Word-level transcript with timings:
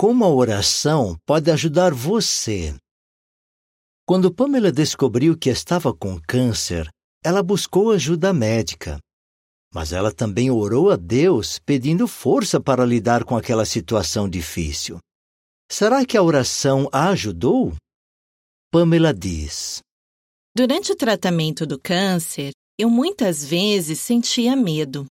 Como 0.00 0.24
a 0.24 0.28
oração 0.30 1.14
pode 1.26 1.50
ajudar 1.50 1.92
você? 1.92 2.74
Quando 4.08 4.32
Pamela 4.32 4.72
descobriu 4.72 5.36
que 5.36 5.50
estava 5.50 5.92
com 5.92 6.18
câncer, 6.18 6.88
ela 7.22 7.42
buscou 7.42 7.90
ajuda 7.90 8.32
médica. 8.32 8.98
Mas 9.74 9.92
ela 9.92 10.10
também 10.10 10.50
orou 10.50 10.90
a 10.90 10.96
Deus 10.96 11.58
pedindo 11.58 12.08
força 12.08 12.58
para 12.58 12.86
lidar 12.86 13.24
com 13.24 13.36
aquela 13.36 13.66
situação 13.66 14.26
difícil. 14.26 14.98
Será 15.70 16.02
que 16.06 16.16
a 16.16 16.22
oração 16.22 16.88
a 16.90 17.10
ajudou? 17.10 17.74
Pamela 18.72 19.12
diz: 19.12 19.82
Durante 20.56 20.92
o 20.92 20.96
tratamento 20.96 21.66
do 21.66 21.78
câncer, 21.78 22.52
eu 22.78 22.88
muitas 22.88 23.44
vezes 23.44 24.00
sentia 24.00 24.56
medo. 24.56 25.04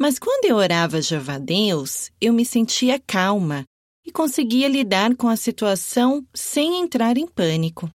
Mas 0.00 0.16
quando 0.16 0.44
eu 0.44 0.58
orava 0.58 1.02
Jeová 1.02 1.38
Deus, 1.38 2.12
eu 2.20 2.32
me 2.32 2.46
sentia 2.46 3.00
calma 3.00 3.64
e 4.04 4.10
conseguia 4.10 4.68
lidar 4.68 5.16
com 5.16 5.28
a 5.28 5.36
situação 5.36 6.26
sem 6.34 6.80
entrar 6.80 7.16
em 7.16 7.26
pânico. 7.26 7.88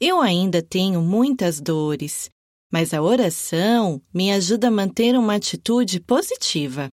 Eu 0.00 0.20
ainda 0.20 0.62
tenho 0.62 1.02
muitas 1.02 1.60
dores, 1.60 2.30
mas 2.70 2.94
a 2.94 3.02
oração 3.02 4.00
me 4.14 4.32
ajuda 4.32 4.68
a 4.68 4.70
manter 4.70 5.16
uma 5.16 5.34
atitude 5.34 6.00
positiva. 6.00 6.88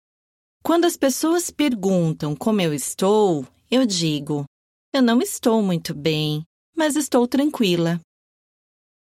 Quando 0.62 0.84
as 0.84 0.97
pessoas 0.97 1.50
perguntam 1.50 2.36
como 2.36 2.60
eu 2.60 2.73
estou, 2.73 3.47
eu 3.70 3.84
digo: 3.84 4.45
eu 4.92 5.02
não 5.02 5.20
estou 5.20 5.62
muito 5.62 5.95
bem, 5.95 6.45
mas 6.77 6.97
estou 6.97 7.27
tranquila. 7.27 8.00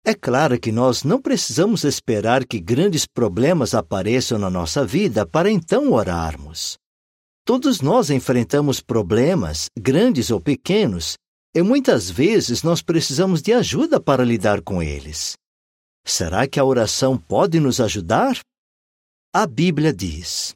É 0.03 0.13
claro 0.13 0.59
que 0.59 0.71
nós 0.71 1.03
não 1.03 1.21
precisamos 1.21 1.83
esperar 1.83 2.45
que 2.45 2.59
grandes 2.59 3.05
problemas 3.07 3.73
apareçam 3.73 4.37
na 4.37 4.49
nossa 4.49 4.85
vida 4.85 5.25
para 5.25 5.49
então 5.49 5.91
orarmos. 5.91 6.77
Todos 7.45 7.79
nós 7.79 8.09
enfrentamos 8.09 8.81
problemas, 8.81 9.69
grandes 9.77 10.31
ou 10.31 10.41
pequenos, 10.41 11.15
e 11.53 11.61
muitas 11.61 12.09
vezes 12.09 12.63
nós 12.63 12.81
precisamos 12.81 13.39
de 13.39 13.53
ajuda 13.53 14.01
para 14.01 14.25
lidar 14.25 14.63
com 14.63 14.81
eles. 14.81 15.37
Será 16.03 16.47
que 16.47 16.59
a 16.59 16.65
oração 16.65 17.15
pode 17.15 17.59
nos 17.59 17.79
ajudar? 17.79 18.39
A 19.31 19.45
Bíblia 19.45 19.93
diz: 19.93 20.55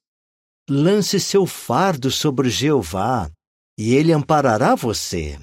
Lance 0.67 1.19
seu 1.19 1.45
fardo 1.45 2.09
sobre 2.09 2.49
Jeová, 2.49 3.29
e 3.77 3.93
ele 3.93 4.11
amparará 4.11 4.73
você. 4.73 5.39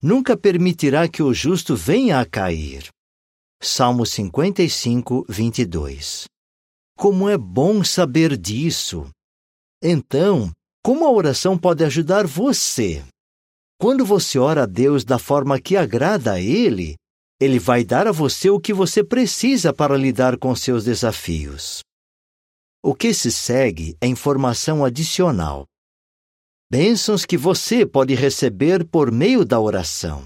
Nunca 0.00 0.36
permitirá 0.36 1.08
que 1.08 1.20
o 1.20 1.34
justo 1.34 1.74
venha 1.74 2.20
a 2.20 2.24
cair. 2.24 2.88
Salmo 3.60 4.06
55, 4.06 5.26
22. 5.28 6.26
Como 6.96 7.28
é 7.28 7.36
bom 7.36 7.82
saber 7.82 8.36
disso! 8.36 9.10
Então, 9.82 10.52
como 10.82 11.04
a 11.04 11.10
oração 11.10 11.58
pode 11.58 11.84
ajudar 11.84 12.26
você? 12.26 13.04
Quando 13.78 14.04
você 14.04 14.38
ora 14.38 14.62
a 14.64 14.66
Deus 14.66 15.04
da 15.04 15.18
forma 15.18 15.60
que 15.60 15.76
agrada 15.76 16.32
a 16.32 16.40
Ele, 16.40 16.96
Ele 17.40 17.58
vai 17.58 17.84
dar 17.84 18.06
a 18.06 18.12
você 18.12 18.50
o 18.50 18.60
que 18.60 18.72
você 18.72 19.04
precisa 19.04 19.72
para 19.72 19.96
lidar 19.96 20.38
com 20.38 20.54
seus 20.54 20.84
desafios. 20.84 21.80
O 22.82 22.94
que 22.94 23.12
se 23.12 23.30
segue 23.30 23.96
é 24.00 24.06
informação 24.06 24.84
adicional. 24.84 25.66
Bênçãos 26.70 27.26
que 27.26 27.36
você 27.36 27.84
pode 27.84 28.14
receber 28.14 28.86
por 28.86 29.10
meio 29.10 29.44
da 29.44 29.60
oração. 29.60 30.24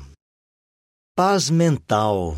Paz 1.16 1.50
mental. 1.50 2.36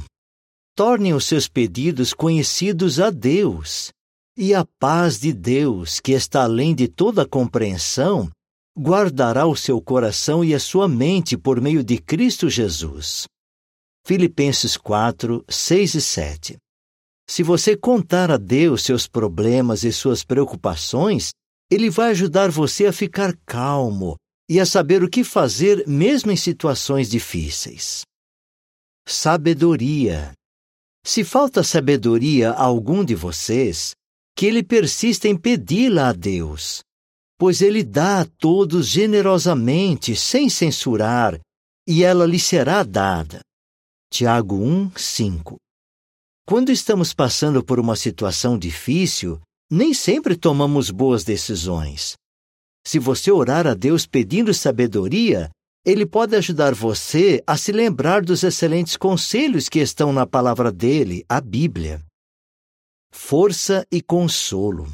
Torne 0.75 1.13
os 1.13 1.27
seus 1.27 1.49
pedidos 1.49 2.15
conhecidos 2.15 3.01
a 3.01 3.11
Deus, 3.11 3.91
e 4.37 4.55
a 4.55 4.67
paz 4.79 5.19
de 5.19 5.33
Deus, 5.33 5.99
que 5.99 6.13
está 6.13 6.43
além 6.43 6.75
de 6.75 6.87
toda 6.89 7.27
compreensão, 7.27 8.31
guardará 8.79 9.47
o 9.47 9.57
seu 9.57 9.81
coração 9.81 10.45
e 10.45 10.55
a 10.55 10.61
sua 10.61 10.87
mente 10.87 11.39
por 11.39 11.61
meio 11.61 11.83
de 11.83 11.97
Cristo 11.97 12.51
Jesus. 12.51 13.27
Filipenses 14.07 14.77
4, 14.77 15.43
6 15.49 15.95
e 15.95 16.01
7. 16.03 16.57
Se 17.29 17.43
você 17.43 17.75
contar 17.77 18.31
a 18.31 18.37
Deus 18.37 18.83
seus 18.83 19.09
problemas 19.09 19.83
e 19.83 19.93
suas 19.93 20.23
preocupações, 20.23 21.31
Ele 21.71 21.89
vai 21.89 22.11
ajudar 22.11 22.51
você 22.51 22.87
a 22.87 22.93
ficar 22.93 23.35
calmo 23.47 24.17
e 24.49 24.61
a 24.61 24.67
saber 24.67 25.03
o 25.03 25.09
que 25.09 25.25
fazer 25.25 25.89
mesmo 25.89 26.31
em 26.31 26.37
situações 26.37 27.09
difíceis. 27.09 28.03
Sabedoria. 29.09 30.33
Se 31.05 31.25
falta 31.25 31.65
sabedoria 31.65 32.51
a 32.51 32.63
algum 32.63 33.05
de 33.05 33.15
vocês, 33.15 33.95
que 34.37 34.45
ele 34.45 34.63
persista 34.63 35.27
em 35.27 35.37
pedi-la 35.37 36.11
a 36.11 36.13
Deus, 36.13 36.83
pois 37.39 37.63
ele 37.63 37.83
dá 37.83 38.21
a 38.21 38.27
todos 38.27 38.87
generosamente, 38.87 40.15
sem 40.15 40.51
censurar, 40.51 41.41
e 41.89 42.05
ela 42.05 42.27
lhe 42.27 42.39
será 42.39 42.83
dada. 42.83 43.41
Tiago 44.13 44.57
1, 44.57 44.93
5. 44.95 45.57
Quando 46.47 46.71
estamos 46.71 47.15
passando 47.15 47.65
por 47.65 47.81
uma 47.81 47.97
situação 47.97 48.59
difícil, 48.59 49.41
nem 49.71 49.95
sempre 49.95 50.37
tomamos 50.37 50.91
boas 50.91 51.25
decisões. 51.25 52.15
Se 52.87 52.99
você 52.99 53.33
orar 53.33 53.67
a 53.67 53.75
Deus 53.75 54.07
pedindo 54.07 54.55
sabedoria, 54.55 55.51
ele 55.85 56.07
pode 56.07 56.37
ajudar 56.37 56.75
você 56.75 57.43
a 57.47 57.57
se 57.57 57.73
lembrar 57.73 58.23
dos 58.23 58.43
excelentes 58.45 58.97
conselhos 58.97 59.69
que 59.69 59.79
estão 59.79 60.13
na 60.13 60.27
palavra 60.27 60.71
dele, 60.71 61.25
a 61.29 61.41
Bíblia. 61.41 62.06
Força 63.19 63.85
e 63.91 64.01
consolo. 64.01 64.87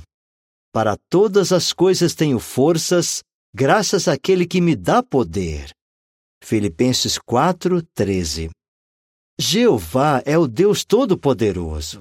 Para 0.73 0.97
todas 1.11 1.53
as 1.53 1.71
coisas 1.71 2.15
tenho 2.15 2.39
forças, 2.39 3.21
graças 3.55 4.09
àquele 4.09 4.47
que 4.47 4.59
me 4.59 4.75
dá 4.75 5.03
poder. 5.03 5.71
Filipenses 6.43 7.19
4, 7.19 7.83
13. 7.95 8.49
Jeová 9.39 10.23
é 10.25 10.39
o 10.39 10.47
Deus 10.47 10.83
Todo-Poderoso. 10.83 12.01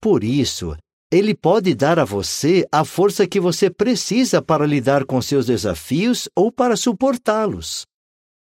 Por 0.00 0.24
isso, 0.24 0.74
ele 1.12 1.34
pode 1.34 1.74
dar 1.74 1.98
a 1.98 2.04
você 2.06 2.64
a 2.72 2.82
força 2.82 3.26
que 3.26 3.40
você 3.40 3.68
precisa 3.68 4.40
para 4.40 4.64
lidar 4.64 5.04
com 5.04 5.20
seus 5.20 5.44
desafios 5.46 6.26
ou 6.34 6.50
para 6.50 6.74
suportá-los. 6.74 7.82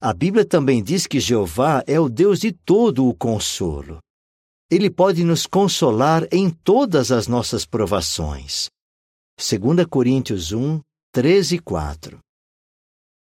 A 0.02 0.12
Bíblia 0.12 0.44
também 0.44 0.84
diz 0.84 1.08
que 1.08 1.22
Jeová 1.22 1.84
é 1.88 2.00
o 2.00 2.10
Deus 2.10 2.40
de 2.40 2.52
todo 2.52 3.08
o 3.08 3.14
consolo. 3.16 4.00
Ele 4.70 4.90
pode 4.90 5.24
nos 5.24 5.46
consolar 5.46 6.28
em 6.32 6.50
todas 6.50 7.10
as 7.10 7.26
nossas 7.26 7.66
provações. 7.66 8.70
2 9.40 9.86
Coríntios 9.90 10.52
1, 10.52 10.82
13 11.14 11.56
e 11.56 11.60
4. 11.60 12.20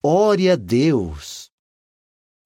Ore 0.03 0.49
a 0.49 0.55
Deus. 0.55 1.49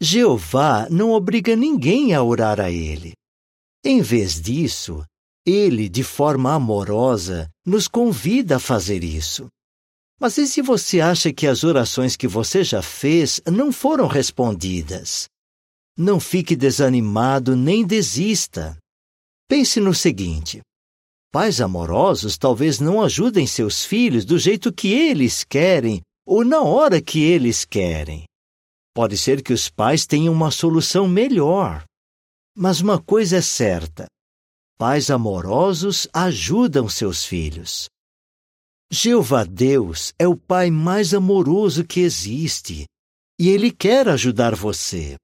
Jeová 0.02 0.88
não 0.90 1.12
obriga 1.12 1.56
ninguém 1.56 2.14
a 2.14 2.22
orar 2.22 2.60
a 2.60 2.70
Ele. 2.70 3.14
Em 3.86 4.02
vez 4.02 4.42
disso, 4.42 5.06
Ele, 5.46 5.88
de 5.88 6.04
forma 6.04 6.54
amorosa, 6.54 7.50
nos 7.66 7.88
convida 7.88 8.58
a 8.58 8.60
fazer 8.60 9.04
isso. 9.04 9.48
Mas 10.20 10.38
e 10.38 10.46
se 10.46 10.62
você 10.62 11.00
acha 11.00 11.32
que 11.32 11.48
as 11.48 11.64
orações 11.64 12.18
que 12.18 12.28
você 12.28 12.66
já 12.66 12.82
fez 12.82 13.42
não 13.46 13.72
foram 13.72 14.08
respondidas? 14.08 15.30
Não 15.98 16.20
fique 16.20 16.56
desanimado 16.56 17.56
nem 17.56 17.86
desista. 17.86 18.78
Pense 19.50 19.80
no 19.80 19.96
seguinte: 19.96 20.62
pais 21.32 21.60
amorosos 21.60 22.38
talvez 22.38 22.80
não 22.80 23.02
ajudem 23.02 23.48
seus 23.48 23.84
filhos 23.84 24.24
do 24.24 24.38
jeito 24.38 24.72
que 24.72 24.94
eles 24.94 25.44
querem 25.44 26.02
ou 26.24 26.46
na 26.46 26.62
hora 26.62 27.02
que 27.02 27.20
eles 27.20 27.66
querem. 27.66 28.26
Pode 28.94 29.18
ser 29.18 29.42
que 29.42 29.52
os 29.52 29.68
pais 29.68 30.06
tenham 30.06 30.32
uma 30.32 30.52
solução 30.52 31.08
melhor. 31.08 31.84
Mas 32.56 32.80
uma 32.80 33.02
coisa 33.02 33.38
é 33.38 33.42
certa: 33.42 34.06
pais 34.78 35.10
amorosos 35.10 36.08
ajudam 36.14 36.88
seus 36.88 37.26
filhos. 37.26 37.90
Jeová 38.92 39.44
Deus 39.44 40.14
é 40.20 40.28
o 40.28 40.38
Pai 40.38 40.70
mais 40.70 41.12
amoroso 41.12 41.84
que 41.84 42.02
existe 42.02 42.86
e 43.40 43.50
Ele 43.50 43.72
quer 43.72 44.08
ajudar 44.10 44.54
você. 44.54 45.16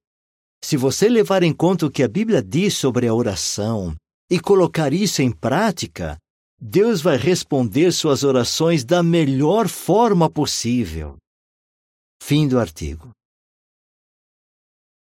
Se 0.64 0.78
você 0.78 1.08
levar 1.10 1.44
em 1.44 1.54
conta 1.54 1.86
o 1.86 1.92
que 1.92 2.02
a 2.02 2.08
Bíblia 2.08 2.42
diz 2.42 2.76
sobre 2.76 3.08
a 3.08 3.14
oração 3.14 3.96
e 4.30 4.40
colocar 4.40 4.94
isso 4.94 5.22
em 5.22 5.32
prática, 5.32 6.18
Deus 6.60 7.02
vai 7.02 7.18
responder 7.18 7.92
suas 7.92 8.24
orações 8.24 8.84
da 8.84 9.04
melhor 9.04 9.68
forma 9.68 10.30
possível. 10.30 11.18
Fim 12.22 12.48
do 12.48 12.60
artigo. 12.60 13.12